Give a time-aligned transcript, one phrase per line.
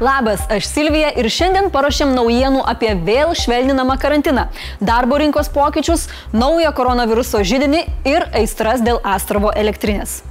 [0.00, 4.48] Labas, aš Silvija ir šiandien paruošėm naujienų apie vėl švelninamą karantiną,
[4.82, 10.24] darbo rinkos pokyčius, naują koronaviruso žydinį ir aistras dėl Astrovo elektrinės.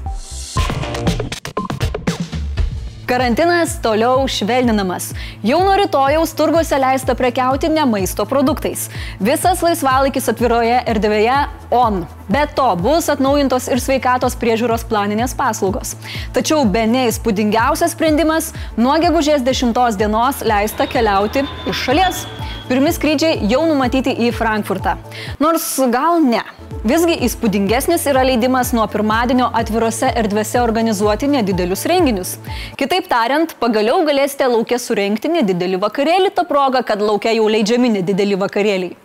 [3.13, 5.11] Karantinas toliau švelninamas.
[5.45, 8.87] Jau nuo rytojaus turguose leista prekiauti ne maisto produktais.
[9.21, 11.35] Visas laisvalaikis atviroje erdvėje
[11.77, 11.99] on.
[12.33, 15.93] Be to bus atnaujintos ir sveikatos priežiūros planinės paslaugos.
[16.33, 18.49] Tačiau be neįspūdingiausias sprendimas-
[18.83, 22.25] nuo gegužės 10 dienos leista keliauti iš šalies.
[22.73, 24.95] Pirmi skrydžiai jau numatyti į Frankfurtą.
[25.37, 26.41] Nors gal ne.
[26.83, 32.33] Visgi įspūdingesnis yra leidimas nuo pirmadienio atvirose erdvėse organizuoti nedidelius renginius.
[32.75, 38.35] Kitaip tariant, pagaliau galėsite laukia surenkti nedidelį vakarėlį tą progą, kad laukia jau leidžiami nedideli
[38.41, 38.97] vakarėliai.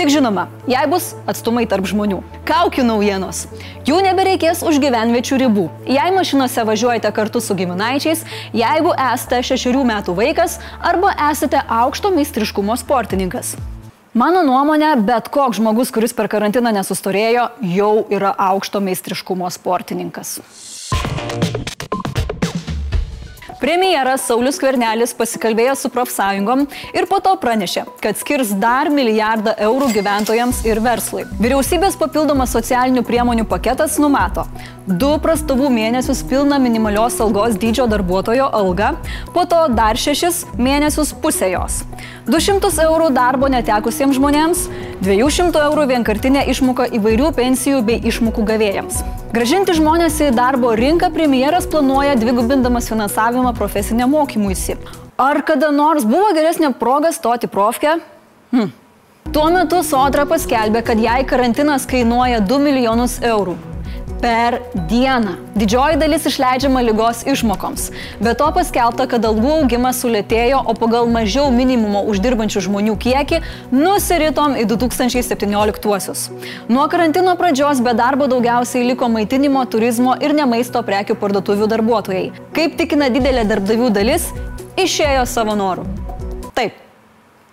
[0.00, 2.22] Tik žinoma, jei bus atstumai tarp žmonių.
[2.48, 3.44] Kaukių naujienos.
[3.86, 5.68] Jų nebereikės už gyvenviečių ribų.
[5.86, 8.24] Jei mašinose važiuojate kartu su giminaičiais,
[8.56, 13.09] jeigu esate šešių metų vaikas arba esate aukšto meistriškumo sportininkas.
[14.10, 20.40] Mano nuomonė, bet koks žmogus, kuris per karantiną nesustorėjo, jau yra aukšto meistriškumo sportininkas.
[23.60, 26.62] Premjeras Saulis Kvernelis pasikalbėjo su profsąjungom
[26.96, 31.26] ir po to pranešė, kad skirs dar milijardą eurų gyventojams ir verslui.
[31.42, 34.46] Vyriausybės papildomas socialinių priemonių paketas numato
[34.88, 38.94] du prastovų mėnesius pilną minimalios algos dydžio darbuotojo algą,
[39.36, 41.82] po to dar šešis mėnesius pusę jos.
[42.30, 44.60] 200 eurų darbo netekusiems žmonėms,
[45.02, 49.00] 200 eurų vienkartinė išmoka įvairių pensijų bei išmokų gavėjams.
[49.34, 54.78] Gražinti žmonės į darbo rinką premjeras planuoja dvigubindamas finansavimą profesiniam mokymuisi.
[55.18, 57.96] Ar kada nors buvo geresnė proga stoti profkę?
[58.54, 58.70] Hm.
[59.34, 63.58] Tuo metu Sodra paskelbė, kad jai karantinas kainuoja 2 milijonus eurų
[64.20, 65.34] per dieną.
[65.56, 67.88] Didžioji dalis išleidžiama lygos išmokoms.
[68.20, 73.40] Be to paskelbta, kad algų augimas sulėtėjo, o pagal mažiau minimumo uždirbančių žmonių kiekį
[73.72, 76.28] nusiritom į 2017-uosius.
[76.68, 82.30] Nuo karantino pradžios be darbo daugiausiai liko maitinimo, turizmo ir ne maisto prekių parduotuvių darbuotojai.
[82.56, 84.28] Kaip tikina didelė darbdavių dalis,
[84.80, 85.88] išėjo savo norų.
[86.56, 86.76] Taip,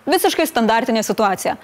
[0.08, 1.58] visiškai standartinė situacija.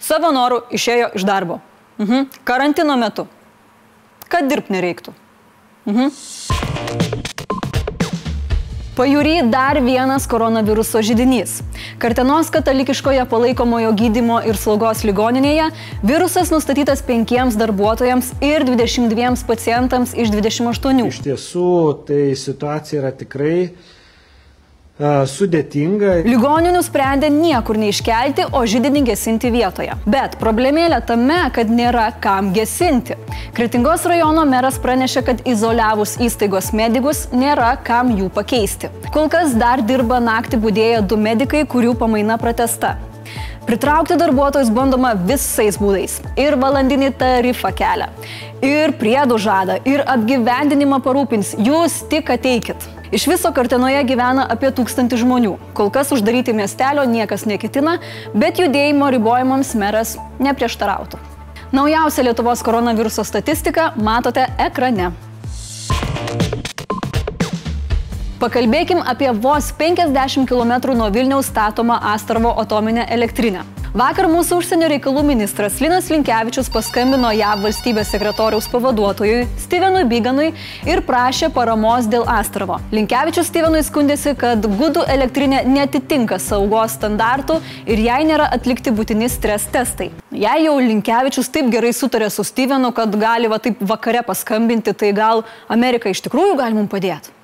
[0.00, 1.60] Savo norų išėjo iš darbo.
[2.00, 2.30] Mhm.
[2.48, 3.28] Karantino metu
[4.30, 5.16] kad dirbti nereiktų.
[5.90, 6.14] Mhm.
[9.00, 11.62] Pajūry dar vienas koronaviruso žydinys.
[12.02, 15.70] Kartenos katalikiškoje palaikomojo gydimo ir slaugos ligoninėje
[16.04, 21.06] virusas nustatytas penkiems darbuotojams ir 22 pacientams iš 28.
[21.06, 21.70] Iš tiesų,
[22.10, 23.70] tai situacija yra tikrai
[25.00, 26.20] sudėtinga.
[26.26, 29.96] Ligonių nusprendė niekur neiškelti, o žydinį gesinti vietoje.
[30.10, 33.16] Bet problemėlė tame, kad nėra kam gesinti.
[33.56, 38.92] Kretingos rajono meras pranešė, kad izoliavus įstaigos medikus nėra kam jų pakeisti.
[39.14, 42.96] Kol kas dar dirba naktį būdėję du medikai, kurių pamaina pratesta.
[43.70, 46.16] Pritraukti darbuotojus bandoma visais būdais.
[46.34, 48.08] Ir valandinį tarifą kelia.
[48.66, 49.76] Ir priedų žada.
[49.86, 51.52] Ir apgyvendinimą parūpins.
[51.54, 52.88] Jūs tik ateikit.
[53.14, 55.54] Iš viso Kartenoje gyvena apie tūkstantį žmonių.
[55.78, 58.00] Kol kas uždaryti miestelio niekas neketina,
[58.34, 61.22] bet judėjimo ribojimams meras neprieštarautų.
[61.70, 65.12] Naujausia Lietuvos koronaviruso statistika matote ekrane.
[68.40, 73.66] Pakalbėkim apie vos 50 km nuo Vilniaus statomą Astrovo atominę elektrinę.
[73.92, 80.46] Vakar mūsų užsienio reikalų ministras Linas Linkevičius paskambino JAV valstybės sekretoriaus pavaduotojui Stevenui Biganui
[80.88, 82.78] ir prašė paramos dėl Astravo.
[82.96, 89.66] Linkevičius Stevenui skundėsi, kad gudų elektrinė netitinka saugos standartų ir jai nėra atlikti būtini stres
[89.74, 90.08] testai.
[90.32, 95.12] Jei jau Linkevičius taip gerai sutarė su Stevenu, kad gali va taip vakare paskambinti, tai
[95.12, 97.36] gal Amerika iš tikrųjų gali mums padėti.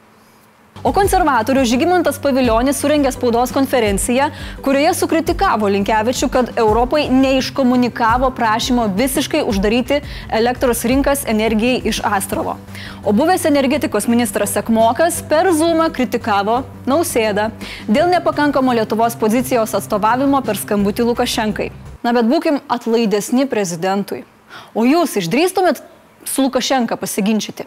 [0.86, 4.28] O konservatorius Žygimantas Paviljonis surengė spaudos konferenciją,
[4.62, 9.96] kurioje sukritikavo Linkevičių, kad Europai neiškomunikavo prašymo visiškai uždaryti
[10.38, 12.54] elektros rinkas energijai iš Astrovo.
[13.02, 17.48] O buvęs energetikos ministras Sekmokas per Zoomą kritikavo Nausėdą
[17.88, 21.66] dėl nepakankamo Lietuvos pozicijos atstovavimo per skambutį Lukašenkai.
[22.06, 24.22] Na bet būkim atlaidesni prezidentui.
[24.70, 25.82] O jūs išdrįstumėt
[26.30, 27.66] su Lukašenka pasiginčyti?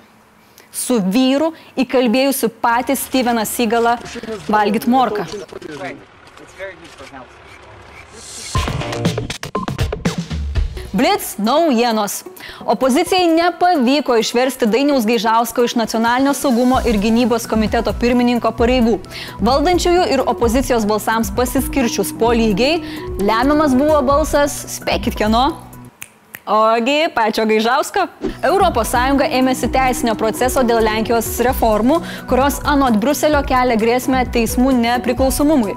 [0.71, 3.97] Su vyru įkalbėjusiu patį Steveną Sygalą
[4.49, 5.25] valgyti morką.
[10.99, 12.23] Blitz naujienos.
[12.65, 18.97] Opozicijai nepavyko išversti Dainiaus Gaižausko iš Nacionalinio saugumo ir gynybos komiteto pirmininko pareigų.
[19.39, 22.81] Valdančiųjų ir opozicijos balsams pasiskirčius po lygiai,
[23.21, 25.45] lemiamas buvo balsas, spėkit kieno,
[26.49, 28.07] Ogi, pačio gaižausko.
[28.41, 28.93] ES
[29.37, 35.75] ėmėsi teisinio proceso dėl Lenkijos reformų, kurios anot Bruselio kelia grėsmę teismų nepriklausomumui.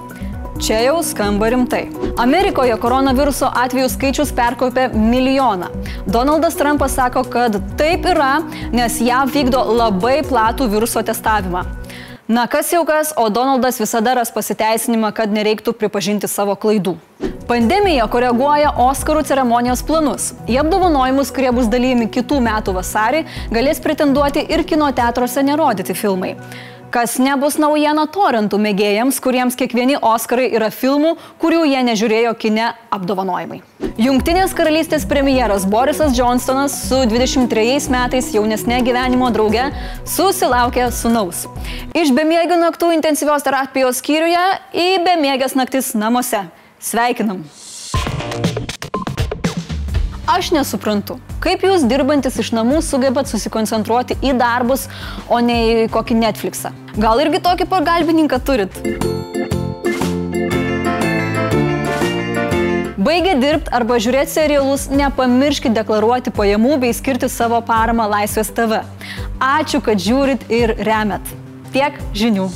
[0.63, 1.83] Čia jau skamba rimtai.
[2.17, 5.69] Amerikoje koronaviruso atvejų skaičius perkopė milijoną.
[6.07, 8.39] Donaldas Trumpas sako, kad taip yra,
[8.73, 11.67] nes JAV vykdo labai platų viruso testavimą.
[12.33, 16.97] Na kas jau kas, o Donaldas visada ras pasiteisinimą, kad nereiktų pripažinti savo klaidų.
[17.53, 20.31] Pandemija koreguoja Oskarų ceremonijos planus.
[20.49, 23.19] Į apdovanojimus, kurie bus dalyjami kitų metų vasarį,
[23.53, 26.31] galės pretenduoti ir kino teatruose nerodyti filmai.
[26.95, 31.11] Kas nebus naujiena torentų mėgėjams, kuriems kiekvieni Oskarai yra filmų,
[31.43, 33.61] kurių jie nežiūrėjo kine apdovanojimai.
[34.01, 39.69] Junktinės karalystės premjeras Borisas Johnsonas su 23 metais jaunesnė gyvenimo drauge
[40.09, 41.45] susilaukė sunaus.
[41.93, 46.47] Iš bemiegių naktų intensyvios terapijos skyriuje į bemiegės naktis namuose.
[46.83, 47.45] Sveikinam!
[50.27, 54.89] Aš nesuprantu, kaip jūs dirbantis iš namų sugebat susikoncentruoti į darbus,
[55.31, 56.73] o ne į kokį Netflixą.
[56.99, 58.81] Gal irgi tokį pagalbininką turit?
[63.03, 68.83] Baigę dirbti arba žiūrėti serialus, nepamirškite deklaruoti pajamų bei skirti savo paramą Laisvės TV.
[69.39, 71.35] Ačiū, kad žiūrit ir remet.
[71.71, 72.51] Tiek žinių.